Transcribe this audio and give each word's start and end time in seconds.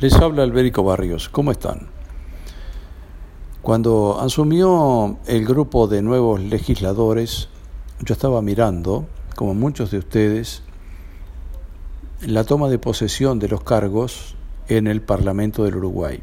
Les 0.00 0.14
habla 0.14 0.44
Alberico 0.44 0.84
Barrios. 0.84 1.28
¿Cómo 1.28 1.50
están? 1.50 1.88
Cuando 3.62 4.20
asumió 4.20 5.18
el 5.26 5.44
grupo 5.44 5.88
de 5.88 6.02
nuevos 6.02 6.40
legisladores, 6.40 7.48
yo 8.04 8.12
estaba 8.12 8.40
mirando, 8.40 9.08
como 9.34 9.54
muchos 9.54 9.90
de 9.90 9.98
ustedes, 9.98 10.62
la 12.24 12.44
toma 12.44 12.68
de 12.68 12.78
posesión 12.78 13.40
de 13.40 13.48
los 13.48 13.64
cargos 13.64 14.36
en 14.68 14.86
el 14.86 15.02
Parlamento 15.02 15.64
del 15.64 15.74
Uruguay. 15.74 16.20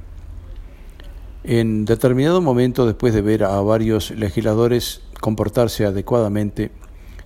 En 1.44 1.84
determinado 1.84 2.40
momento, 2.40 2.86
después 2.86 3.14
de 3.14 3.24
ver 3.24 3.44
a 3.44 3.60
varios 3.60 4.12
legisladores 4.12 5.02
comportarse 5.20 5.86
adecuadamente, 5.86 6.72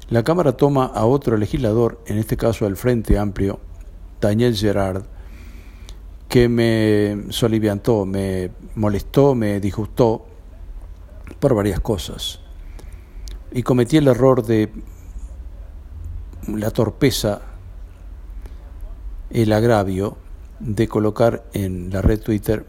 la 0.09 0.23
Cámara 0.23 0.57
toma 0.57 0.86
a 0.88 1.05
otro 1.05 1.38
legislador, 1.38 2.02
en 2.07 2.18
este 2.18 2.38
caso 2.38 2.66
al 2.66 2.75
Frente 2.75 3.20
Amplio, 3.20 3.59
Daniel 4.20 4.55
Gerard, 4.55 5.04
que 6.30 6.48
me 6.48 7.32
soliviantó, 7.32 8.05
me 8.05 8.52
molestó, 8.76 9.34
me 9.34 9.59
disgustó 9.59 10.27
por 11.40 11.55
varias 11.55 11.80
cosas. 11.80 12.40
Y 13.52 13.63
cometí 13.63 13.98
el 13.98 14.08
error 14.08 14.45
de 14.45 14.72
la 16.48 16.70
torpeza, 16.70 17.41
el 19.31 19.52
agravio 19.52 20.17
de 20.59 20.88
colocar 20.88 21.45
en 21.53 21.89
la 21.89 22.03
red 22.03 22.22
Twitter 22.22 22.67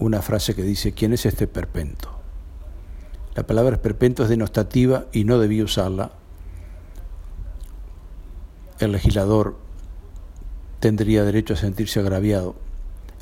una 0.00 0.20
frase 0.20 0.56
que 0.56 0.62
dice, 0.62 0.92
¿quién 0.92 1.12
es 1.12 1.26
este 1.26 1.46
perpento? 1.46 2.10
La 3.36 3.46
palabra 3.46 3.76
esperpento 3.76 4.24
es 4.24 4.28
denostativa 4.28 5.06
y 5.12 5.22
no 5.22 5.38
debí 5.38 5.62
usarla. 5.62 6.10
El 8.80 8.90
legislador 8.90 9.56
tendría 10.80 11.22
derecho 11.22 11.54
a 11.54 11.56
sentirse 11.56 12.00
agraviado 12.00 12.65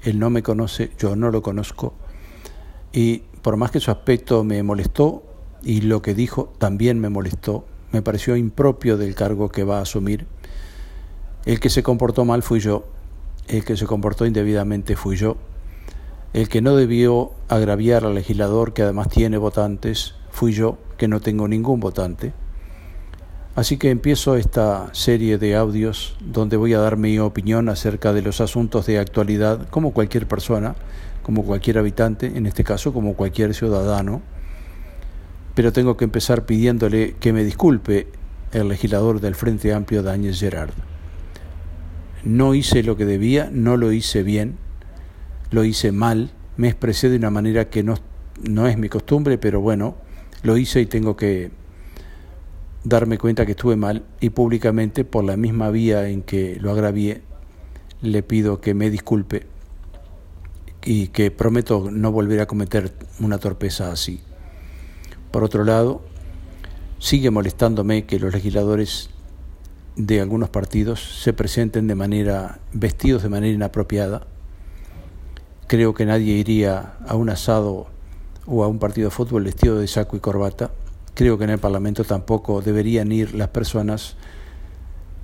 él 0.05 0.19
no 0.19 0.31
me 0.31 0.43
conoce, 0.43 0.91
yo 0.99 1.17
no 1.17 1.31
lo 1.31 1.43
conozco. 1.43 1.95
Y 2.93 3.23
por 3.43 3.57
más 3.57 3.71
que 3.71 3.81
su 3.81 3.91
aspecto 3.91 4.45
me 4.45 4.63
molestó 4.63 5.23
y 5.63 5.81
lo 5.81 6.03
que 6.03 6.15
dijo 6.15 6.53
también 6.59 7.01
me 7.01 7.09
molestó, 7.09 7.65
me 7.91 8.03
pareció 8.03 8.37
impropio 8.37 8.97
del 8.97 9.15
cargo 9.15 9.49
que 9.49 9.65
va 9.65 9.79
a 9.79 9.83
asumir. 9.83 10.27
El 11.45 11.61
que 11.61 11.71
se 11.71 11.83
comportó 11.83 12.25
mal 12.25 12.43
fui 12.43 12.61
yo, 12.61 12.85
el 13.49 13.65
que 13.65 13.77
se 13.77 13.87
comportó 13.87 14.27
indebidamente 14.27 14.97
fui 14.97 15.17
yo, 15.17 15.37
el 16.33 16.49
que 16.49 16.61
no 16.61 16.77
debió 16.77 17.33
agraviar 17.49 18.05
al 18.05 18.15
legislador 18.15 18.73
que 18.73 18.83
además 18.83 19.09
tiene 19.09 19.39
votantes 19.39 20.15
fui 20.31 20.53
yo, 20.53 20.79
que 20.99 21.09
no 21.09 21.21
tengo 21.21 21.47
ningún 21.49 21.81
votante. 21.81 22.33
Así 23.57 23.77
que 23.77 23.91
empiezo 23.91 24.35
esta 24.35 24.93
serie 24.93 25.39
de 25.39 25.55
audios 25.55 26.17
donde 26.21 26.57
voy 26.57 26.75
a 26.75 26.81
dar 26.81 26.97
mi 26.97 27.21
opinión 27.21 27.69
acerca 27.69 28.13
de 28.13 28.21
los 28.21 28.41
asuntos 28.41 28.87
de 28.87 28.99
actualidad, 28.99 29.69
como 29.69 29.93
cualquier 29.93 30.27
persona, 30.27 30.75
como 31.23 31.45
cualquier 31.45 31.79
habitante, 31.79 32.33
en 32.35 32.47
este 32.47 32.65
caso 32.65 32.93
como 32.93 33.15
cualquier 33.15 33.55
ciudadano. 33.55 34.23
Pero 35.55 35.73
tengo 35.73 35.97
que 35.97 36.05
empezar 36.05 36.47
pidiéndole 36.47 37.15
que 37.21 37.33
me 37.33 37.45
disculpe 37.45 38.09
el 38.51 38.69
legislador 38.69 39.21
del 39.21 39.37
Frente 39.37 39.73
Amplio, 39.73 40.03
Daniel 40.03 40.35
Gerard. 40.35 40.75
No 42.25 42.55
hice 42.57 42.83
lo 42.83 42.97
que 42.97 43.07
debía, 43.07 43.51
no 43.53 43.77
lo 43.77 43.93
hice 43.93 44.25
bien, 44.25 44.57
lo 45.53 45.63
hice 45.63 45.93
mal, 45.93 46.33
me 46.57 46.69
expresé 46.69 47.09
de 47.09 47.19
una 47.19 47.31
manera 47.31 47.69
que 47.71 47.85
no, 47.85 47.95
no 48.43 48.67
es 48.67 48.79
mi 48.79 48.89
costumbre, 48.89 49.39
pero 49.39 49.61
bueno, 49.61 49.95
lo 50.43 50.57
hice 50.57 50.81
y 50.81 50.87
tengo 50.87 51.17
que 51.17 51.53
darme 52.85 53.17
cuenta 53.17 53.47
que 53.47 53.53
estuve 53.53 53.77
mal 53.77 54.05
y 54.21 54.31
públicamente 54.31 55.05
por 55.05 55.25
la 55.25 55.37
misma 55.37 55.71
vía 55.71 56.09
en 56.09 56.23
que 56.23 56.59
lo 56.61 56.71
agravié 56.71 57.23
le 58.03 58.23
pido 58.23 58.61
que 58.61 58.75
me 58.75 58.91
disculpe 58.91 59.47
y 60.85 61.09
que 61.09 61.31
prometo 61.31 61.91
no 61.91 62.13
volver 62.13 62.41
a 62.41 62.47
cometer 62.47 62.93
una 63.19 63.39
torpeza 63.39 63.91
así. 63.91 64.21
Por 65.31 65.43
otro 65.43 65.65
lado, 65.65 66.03
sigue 66.99 67.31
molestándome 67.31 68.05
que 68.05 68.19
los 68.19 68.35
legisladores 68.35 69.09
de 69.97 70.21
algunos 70.21 70.51
partidos 70.51 71.23
se 71.23 71.33
presenten 71.33 71.87
de 71.87 71.95
manera 71.95 72.59
vestidos 72.75 73.23
de 73.23 73.31
manera 73.31 73.55
inapropiada. 73.55 74.27
Creo 75.69 75.95
que 75.95 76.05
nadie 76.05 76.35
iría 76.35 76.97
a 77.09 77.15
un 77.15 77.31
asado 77.31 77.87
o 78.45 78.63
a 78.63 78.69
un 78.69 78.79
partido 78.79 79.09
de 79.09 79.15
fútbol 79.15 79.45
vestido 79.45 79.79
de 79.79 79.89
saco 79.89 80.19
y 80.19 80.21
corbata 80.21 80.71
Creo 81.15 81.39
que 81.39 81.45
en 81.45 81.51
el 81.51 81.59
Parlamento 81.59 82.03
tampoco 82.03 82.61
deberían 82.61 83.13
ir 83.13 83.35
las 83.35 83.49
personas 83.49 84.17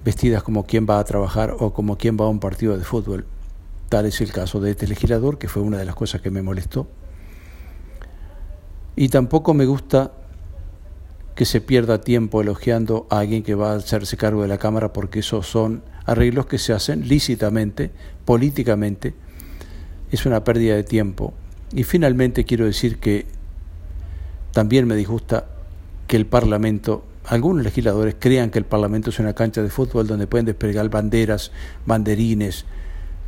vestidas 0.04 0.42
como 0.42 0.64
quien 0.64 0.86
va 0.88 1.00
a 1.00 1.04
trabajar 1.04 1.56
o 1.58 1.72
como 1.72 1.98
quien 1.98 2.16
va 2.16 2.26
a 2.26 2.28
un 2.28 2.38
partido 2.38 2.78
de 2.78 2.84
fútbol. 2.84 3.26
Tal 3.88 4.06
es 4.06 4.20
el 4.20 4.32
caso 4.32 4.60
de 4.60 4.70
este 4.70 4.86
legislador, 4.86 5.38
que 5.38 5.48
fue 5.48 5.62
una 5.62 5.78
de 5.78 5.84
las 5.84 5.96
cosas 5.96 6.20
que 6.20 6.30
me 6.30 6.42
molestó. 6.42 6.86
Y 8.94 9.08
tampoco 9.08 9.52
me 9.52 9.66
gusta 9.66 10.12
que 11.34 11.44
se 11.44 11.60
pierda 11.60 12.00
tiempo 12.00 12.40
elogiando 12.40 13.06
a 13.10 13.18
alguien 13.18 13.42
que 13.42 13.56
va 13.56 13.72
a 13.72 13.76
hacerse 13.76 14.16
cargo 14.16 14.42
de 14.42 14.48
la 14.48 14.58
Cámara, 14.58 14.92
porque 14.92 15.20
esos 15.20 15.46
son 15.48 15.82
arreglos 16.06 16.46
que 16.46 16.58
se 16.58 16.72
hacen 16.72 17.08
lícitamente, 17.08 17.90
políticamente. 18.24 19.14
Es 20.12 20.24
una 20.24 20.44
pérdida 20.44 20.76
de 20.76 20.84
tiempo. 20.84 21.34
Y 21.72 21.82
finalmente 21.82 22.44
quiero 22.44 22.64
decir 22.64 22.98
que 22.98 23.26
también 24.52 24.86
me 24.86 24.94
disgusta 24.94 25.46
que 26.10 26.16
el 26.16 26.26
Parlamento, 26.26 27.04
algunos 27.24 27.62
legisladores 27.62 28.16
crean 28.18 28.50
que 28.50 28.58
el 28.58 28.64
Parlamento 28.64 29.10
es 29.10 29.20
una 29.20 29.32
cancha 29.32 29.62
de 29.62 29.70
fútbol 29.70 30.08
donde 30.08 30.26
pueden 30.26 30.44
desplegar 30.44 30.88
banderas, 30.88 31.52
banderines, 31.86 32.64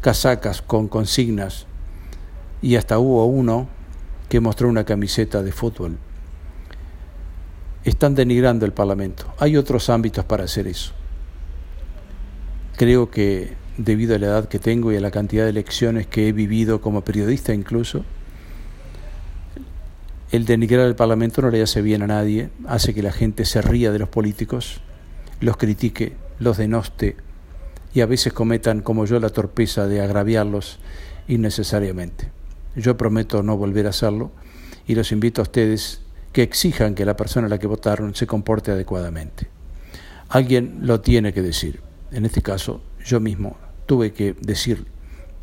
casacas 0.00 0.62
con 0.62 0.88
consignas. 0.88 1.66
Y 2.60 2.74
hasta 2.74 2.98
hubo 2.98 3.24
uno 3.26 3.68
que 4.28 4.40
mostró 4.40 4.68
una 4.68 4.82
camiseta 4.82 5.44
de 5.44 5.52
fútbol. 5.52 5.96
Están 7.84 8.16
denigrando 8.16 8.66
el 8.66 8.72
Parlamento. 8.72 9.32
Hay 9.38 9.56
otros 9.56 9.88
ámbitos 9.88 10.24
para 10.24 10.42
hacer 10.42 10.66
eso. 10.66 10.92
Creo 12.76 13.12
que 13.12 13.52
debido 13.78 14.16
a 14.16 14.18
la 14.18 14.26
edad 14.26 14.48
que 14.48 14.58
tengo 14.58 14.90
y 14.90 14.96
a 14.96 15.00
la 15.00 15.12
cantidad 15.12 15.44
de 15.44 15.50
elecciones 15.50 16.08
que 16.08 16.26
he 16.26 16.32
vivido 16.32 16.80
como 16.80 17.02
periodista 17.02 17.54
incluso, 17.54 18.04
el 20.32 20.46
denigrar 20.46 20.86
al 20.86 20.96
Parlamento 20.96 21.42
no 21.42 21.50
le 21.50 21.62
hace 21.62 21.82
bien 21.82 22.02
a 22.02 22.06
nadie, 22.06 22.48
hace 22.66 22.94
que 22.94 23.02
la 23.02 23.12
gente 23.12 23.44
se 23.44 23.60
ría 23.60 23.92
de 23.92 23.98
los 23.98 24.08
políticos, 24.08 24.80
los 25.40 25.58
critique, 25.58 26.14
los 26.38 26.56
denoste 26.56 27.16
y 27.94 28.00
a 28.00 28.06
veces 28.06 28.32
cometan, 28.32 28.80
como 28.80 29.04
yo, 29.04 29.20
la 29.20 29.28
torpeza 29.28 29.86
de 29.86 30.00
agraviarlos 30.00 30.78
innecesariamente. 31.28 32.30
Yo 32.74 32.96
prometo 32.96 33.42
no 33.42 33.58
volver 33.58 33.86
a 33.86 33.90
hacerlo 33.90 34.32
y 34.86 34.94
los 34.94 35.12
invito 35.12 35.42
a 35.42 35.44
ustedes 35.44 36.00
que 36.32 36.42
exijan 36.42 36.94
que 36.94 37.04
la 37.04 37.14
persona 37.14 37.46
a 37.46 37.50
la 37.50 37.58
que 37.58 37.66
votaron 37.66 38.14
se 38.14 38.26
comporte 38.26 38.70
adecuadamente. 38.70 39.48
Alguien 40.30 40.78
lo 40.80 41.02
tiene 41.02 41.34
que 41.34 41.42
decir. 41.42 41.80
En 42.10 42.24
este 42.24 42.40
caso, 42.40 42.80
yo 43.04 43.20
mismo 43.20 43.58
tuve 43.84 44.14
que 44.14 44.34
decir 44.40 44.86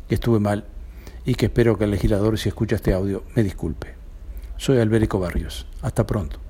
que 0.08 0.16
estuve 0.16 0.40
mal 0.40 0.64
y 1.24 1.36
que 1.36 1.46
espero 1.46 1.78
que 1.78 1.84
el 1.84 1.92
legislador, 1.92 2.36
si 2.36 2.48
escucha 2.48 2.74
este 2.74 2.92
audio, 2.92 3.22
me 3.36 3.44
disculpe. 3.44 3.99
Soy 4.60 4.78
Alberico 4.78 5.18
Barrios. 5.18 5.64
Hasta 5.80 6.06
pronto. 6.06 6.49